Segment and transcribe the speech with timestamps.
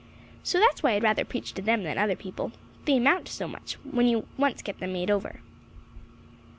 [0.41, 2.53] So that's why I'd rather preach to them than other people.
[2.85, 5.41] They amount to so much when you once get them made over."